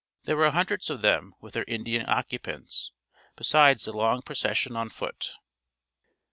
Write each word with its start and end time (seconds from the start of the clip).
There 0.23 0.35
were 0.35 0.49
hundreds 0.49 0.89
of 0.89 1.03
them 1.03 1.35
with 1.41 1.53
their 1.53 1.63
Indian 1.67 2.09
occupants, 2.09 2.91
besides 3.35 3.85
the 3.85 3.93
long 3.93 4.23
procession 4.23 4.75
on 4.75 4.89
foot. 4.89 5.33